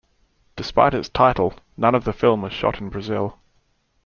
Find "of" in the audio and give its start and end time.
1.93-2.05